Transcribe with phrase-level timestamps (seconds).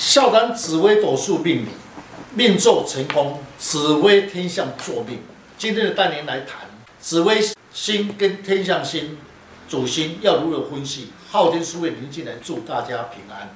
[0.00, 1.68] 笑谈紫微斗数命理，
[2.34, 5.18] 命坐成功，紫微天象作命。
[5.58, 6.60] 今天的单元来谈
[6.98, 7.38] 紫微
[7.70, 9.18] 星跟天象星
[9.68, 11.12] 主星要如何分析。
[11.30, 13.50] 昊天书院林进来祝大家平安。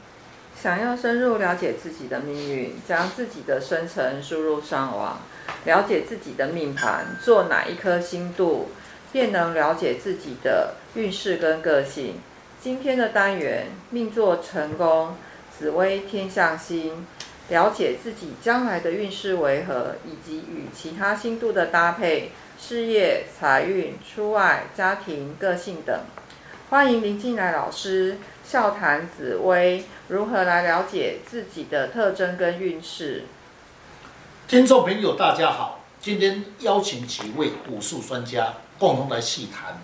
[0.62, 5.22] 想要深入了解自己的命运，将自己的生辰输入上网，
[5.64, 8.68] 了解自己的命盘，做哪一颗星度，
[9.10, 12.20] 便能了解自己的运势跟个性。
[12.60, 15.16] 今天的单元命坐成功。
[15.56, 17.06] 紫微天象星，
[17.48, 26.00] 了解自己将来的运势为何，以及与其他星度的搭配，事业、财运、出外、家庭、个性等。
[26.70, 33.22] 欢迎林进来老师笑谈紫微，如何来了解自己的特征跟运势。
[34.48, 39.80] 听众朋友，大家好，今天邀请几位武术专家共同来细谈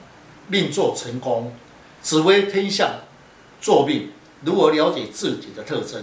[0.49, 1.55] 命坐成功，
[2.03, 3.03] 紫微天象
[3.61, 4.11] 坐命。
[4.43, 6.03] 如何了解自己的特征？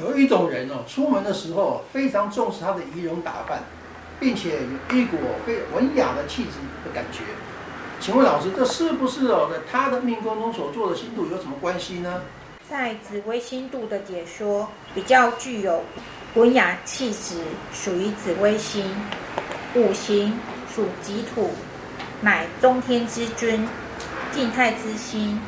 [0.00, 3.62] 有一种人哦，出门的时候非常重视他的仪容打扮，
[4.20, 4.58] 并且
[4.90, 5.16] 有一股
[5.46, 6.50] 非文雅的气质
[6.84, 7.20] 的感觉。
[7.98, 12.22] 请问老师，这是不是哦，在他的命宫中所做的星度有什么关系呢？
[12.68, 15.82] 在紫微星度的解说，比较具有
[16.34, 17.40] 文雅气质，
[17.72, 18.84] 属于紫微星。
[19.74, 20.38] 五行
[20.74, 21.50] 属己土，
[22.22, 23.68] 乃中天之君，
[24.32, 25.40] 静态之星。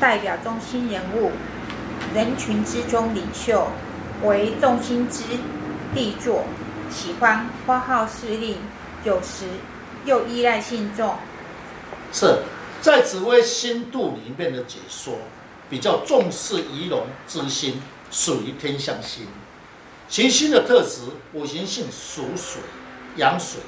[0.00, 1.30] 代表中心人物，
[2.14, 3.68] 人群之中领袖，
[4.24, 5.22] 为众心之
[5.94, 6.44] 地座，
[6.90, 8.56] 喜欢发号施令，
[9.04, 9.44] 有时
[10.06, 11.16] 又依赖性重。
[12.12, 12.38] 是
[12.80, 15.18] 在紫微星度里面的解说，
[15.68, 19.26] 比较重视仪容之心，属于天相星。
[20.08, 21.02] 行星的特质，
[21.34, 22.62] 五行性属水，
[23.16, 23.60] 阳水，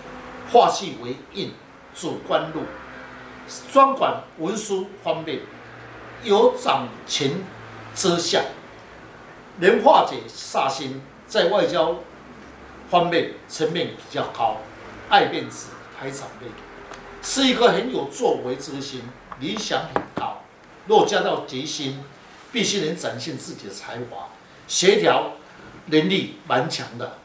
[0.50, 1.52] 化气为印，
[1.94, 2.62] 主官禄，
[3.70, 5.40] 专管文书方面。
[6.22, 7.32] 有掌权
[7.94, 8.42] 之相，
[9.58, 11.96] 能化解煞星，在外交
[12.88, 14.58] 方面层面比较高，
[15.08, 16.46] 爱面子还长辈，
[17.22, 19.02] 是一个很有作为之心，
[19.40, 20.42] 理想很高。
[20.86, 22.02] 若加到劫星，
[22.50, 24.28] 必须能展现自己的才华，
[24.66, 25.32] 协调
[25.86, 27.18] 能力蛮强的。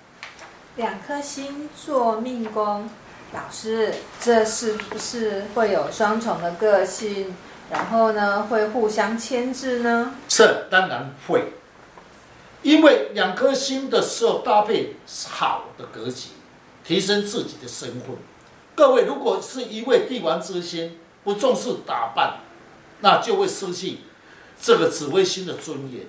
[0.75, 2.89] 两颗星做命宫，
[3.33, 7.35] 老师，这是不是会有双重的个性？
[7.69, 10.15] 然后呢，会互相牵制呢？
[10.29, 11.51] 是当然会，
[12.61, 14.95] 因为两颗星的时候搭配
[15.29, 16.29] 好的格局，
[16.85, 18.15] 提升自己的身份。
[18.73, 22.37] 各位，如果是一位帝王之星，不重视打扮，
[23.01, 23.97] 那就会失去
[24.61, 26.05] 这个紫微星的尊严，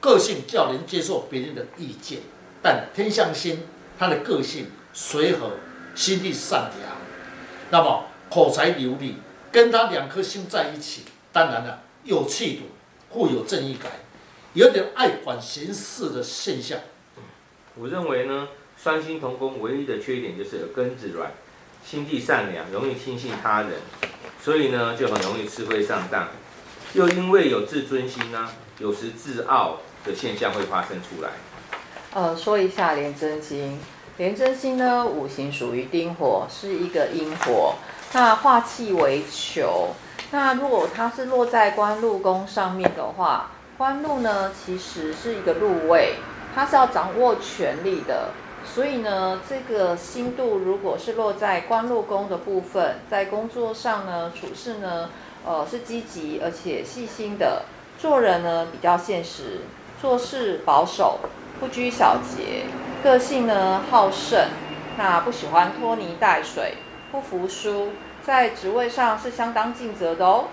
[0.00, 2.18] 个性较能接受别人的意见。
[2.60, 3.62] 但天象星，
[3.96, 5.52] 他的个性随和，
[5.94, 6.96] 心地善良，
[7.70, 9.18] 那么口才流利。
[9.50, 12.64] 跟他两颗心在一起，当然了，有气度，
[13.12, 13.90] 富有正义感，
[14.54, 16.78] 有点爱管闲事的现象。
[17.76, 21.32] 我认为呢，双星同工唯一的缺点就是耳根子软，
[21.84, 23.72] 心地善良，容易轻信他人，
[24.42, 26.28] 所以呢就很容易吃亏上当。
[26.94, 28.48] 又因为有自尊心呢，
[28.78, 31.30] 有时自傲的现象会发生出来。
[32.14, 33.78] 呃，说一下廉贞星，
[34.16, 37.74] 廉贞星呢，五行属于丁火，是一个阴火。
[38.12, 39.88] 那化气为球，
[40.30, 46.14] 那如果它是落在官禄宫上面的话，官禄呢其实是一个禄位，
[46.54, 48.30] 它是要掌握权力的，
[48.64, 55.10] 所以呢，这个星度如果是落在官禄宫的部分，在工作上呢，处事呢，
[55.44, 57.64] 呃，是积极而且细心的，
[57.98, 59.60] 做人呢比较现实，
[60.00, 61.18] 做事保守，
[61.60, 62.64] 不拘小节，
[63.02, 64.48] 个性呢好胜，
[64.96, 66.78] 那不喜欢拖泥带水。
[67.10, 67.88] 不服输，
[68.22, 70.48] 在职位上是相当尽责的哦。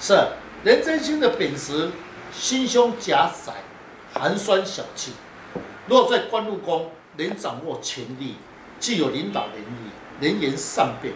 [0.00, 0.14] 是，
[0.64, 1.90] 廉贞星的本质，
[2.32, 3.52] 心胸狭窄，
[4.14, 5.12] 寒酸小气。
[5.86, 8.36] 若在官禄宫，能掌握权力，
[8.80, 11.12] 具有领导能力，能言善辩，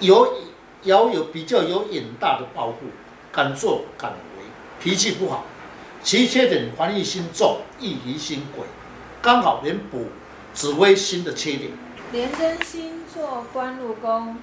[0.00, 0.38] 有
[0.82, 2.78] 要有比较有远大的抱负，
[3.32, 4.44] 敢作敢为，
[4.82, 5.44] 脾气不好。
[6.02, 8.66] 其缺点，防御心重，易疑心鬼，
[9.22, 10.08] 刚好能补
[10.52, 11.70] 紫微星的缺点。
[12.12, 14.36] 廉贞星做官禄宫，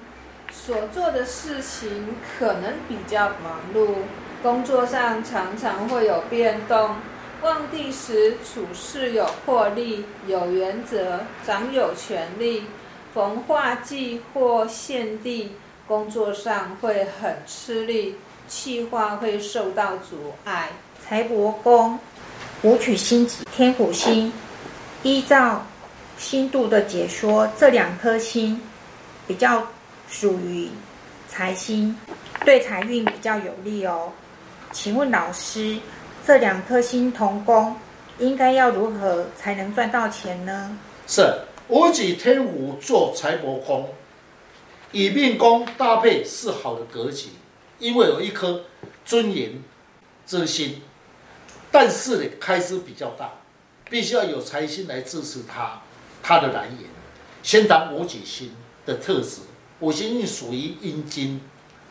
[0.50, 3.96] 所做的事情可能比较忙碌，
[4.42, 6.96] 工作上常常会有变动。
[7.42, 12.64] 旺地时处事有魄力、有原则，掌有权力。
[13.12, 15.52] 逢化忌或限地，
[15.86, 18.16] 工作上会很吃力，
[18.48, 20.70] 计划会受到阻碍。
[20.98, 21.98] 财帛宫，
[22.62, 24.32] 武曲星及天府星，
[25.02, 25.66] 依照。
[26.22, 28.58] 星度的解说，这两颗星
[29.26, 29.66] 比较
[30.08, 30.70] 属于
[31.28, 31.98] 财星，
[32.44, 34.12] 对财运比较有利哦。
[34.70, 35.78] 请问老师，
[36.24, 37.76] 这两颗星同宫，
[38.18, 40.78] 应该要如何才能赚到钱呢？
[41.08, 43.92] 是武曲天府做财帛宫，
[44.92, 47.30] 与命宫搭配是好的格局，
[47.80, 48.62] 因为有一颗
[49.04, 49.60] 尊严
[50.24, 50.80] 之心，
[51.72, 53.32] 但是呢，开支比较大，
[53.90, 55.81] 必须要有财星来支持他，
[56.22, 56.90] 他的来源。
[57.42, 58.52] 先谈武曲星
[58.86, 59.40] 的特质，
[59.80, 61.40] 五行运属于阴金，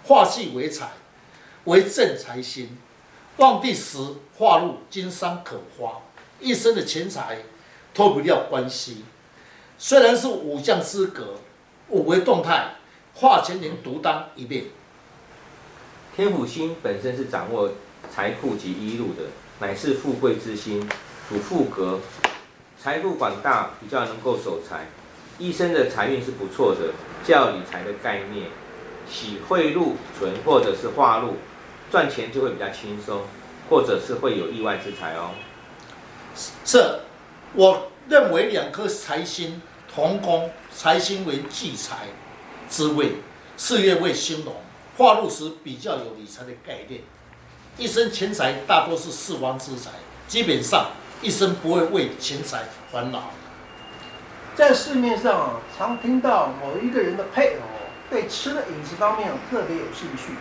[0.06, 0.92] 化气为财，
[1.66, 2.78] 为正财星，
[3.38, 3.98] 旺地时
[4.38, 6.02] 化入金山可花，
[6.40, 7.40] 一生的钱财
[7.94, 9.04] 脱不掉关系。
[9.78, 11.36] 虽然是武将之格，
[11.90, 12.76] 五为动态，
[13.14, 14.66] 化权能独当一面。
[16.16, 17.72] 天府星本身是掌握
[18.14, 19.24] 财富及衣禄的，
[19.60, 20.88] 乃是富贵之星，
[21.28, 22.00] 主富格，
[22.84, 24.88] 财富广大，比较能够守财。
[25.38, 26.94] 一生的财运是不错的，
[27.24, 28.48] 较理财的概念，
[29.08, 31.36] 喜汇禄存或者是化禄，
[31.92, 33.22] 赚钱就会比较轻松，
[33.70, 35.30] 或者是会有意外之财哦。
[36.66, 37.02] 是，
[37.54, 39.62] 我认为两颗财星。
[39.94, 42.08] 同宫财星为聚财
[42.70, 43.16] 之位，
[43.58, 44.56] 事业为兴隆，
[44.98, 47.02] 化禄时比较有理财的概念。
[47.78, 49.92] 一生钱财大多是四方之财，
[50.30, 50.92] 基本上
[51.22, 53.32] 一生不会为钱财烦恼。
[54.56, 57.62] 在市面上常听到某一个人的配偶
[58.10, 60.34] 对吃的饮食方面特别有兴趣，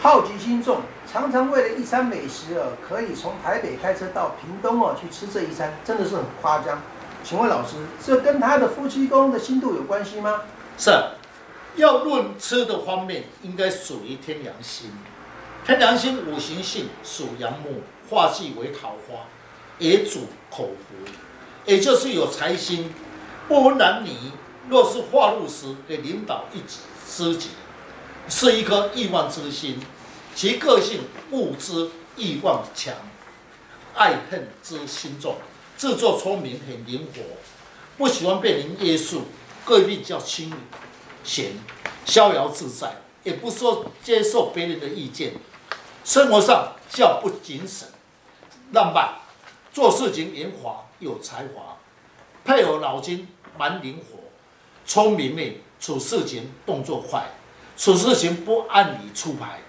[0.00, 0.80] 好奇心重，
[1.12, 6.80] 常常为了一餐美食啊，可以从台北开车到屏东哦去吃这一餐，真的是很夸张。
[7.24, 10.42] 请问老师，这跟他的夫妻宫的星度有关系吗？
[10.78, 10.90] 是，
[11.76, 14.90] 要论吃的方面，应该属于天良星。
[15.66, 19.26] 天良星五行性属阳木，化忌为桃花，
[19.78, 21.10] 也主口福，
[21.64, 22.92] 也就是有财星。
[23.48, 24.10] 不分男女，
[24.68, 26.60] 若是化禄时，可以领导一
[27.08, 27.48] 知己，
[28.28, 29.80] 是一颗欲望之心。
[30.34, 32.94] 其个性物质欲望强，
[33.94, 35.36] 爱恨之心重。
[35.76, 37.22] 自作聪明，很灵活，
[37.96, 39.22] 不喜欢被人约束，
[39.64, 40.52] 个性较轻
[41.24, 41.52] 闲、
[42.04, 45.34] 逍遥自在，也不说接受别人的意见。
[46.04, 47.88] 生活上较不谨慎、
[48.72, 49.14] 浪漫，
[49.72, 51.76] 做事情圆滑有才华，
[52.44, 54.18] 配偶脑筋蛮灵活、
[54.86, 57.26] 聪明命，处事情动作快，
[57.76, 59.60] 处事情不按理出牌。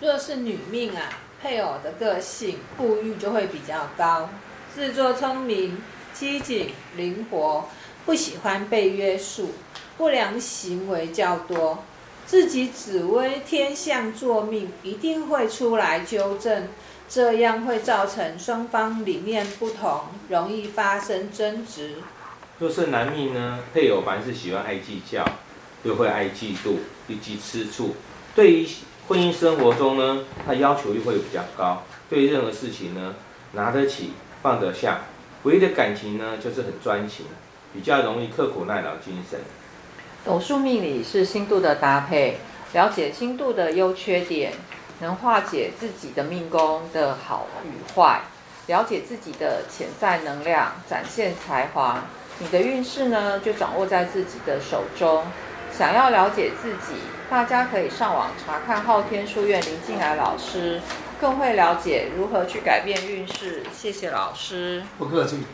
[0.00, 4.28] 若是女命啊，配偶的个性物欲就会比较高。
[4.74, 5.80] 自作聪明、
[6.12, 7.68] 机警、灵活，
[8.04, 9.52] 不喜欢被约束，
[9.96, 11.84] 不良行为较多。
[12.26, 16.68] 自己紫微天相坐命，一定会出来纠正，
[17.08, 21.96] 这样会造成双方理念不同，容易发生争执。
[22.58, 25.24] 若是男命呢，配偶凡是喜欢爱计较，
[25.82, 26.76] 又会爱嫉妒，
[27.08, 27.94] 以及吃醋。
[28.34, 28.68] 对于
[29.06, 33.14] 婚姻生活中呢，他要求又会比较高，对任何事情呢，
[33.52, 34.12] 拿得起。
[34.42, 35.00] 放得下，
[35.44, 37.24] 唯一的感情呢，就是很专情，
[37.72, 39.40] 比较容易刻苦耐劳精神。
[40.22, 42.36] 斗数命理是星度的搭配，
[42.74, 44.52] 了解星度的优缺点，
[45.04, 48.22] 能化解自己的命宫的好与坏，
[48.68, 52.02] 了解自己的潜在能量，展现才华。
[52.38, 55.22] 你的运势呢，就掌握在自己的手中。
[55.70, 56.94] 想要了解自己，
[57.28, 60.80] 大家可以上网查看昊天书院林静来老师。
[61.20, 63.62] 更会了解如何去改变运势。
[63.72, 64.82] 谢谢老师。
[64.98, 65.44] 不客气。